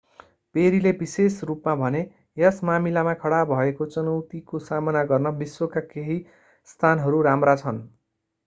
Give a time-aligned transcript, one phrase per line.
[0.55, 1.99] पेरीले विशेष रूपमा भने
[2.37, 6.19] यस मामिलामा खडा भएको चुनौतीको सामना गर्न विश्वका केही
[6.69, 7.83] स्थानहरू राम्रा छन्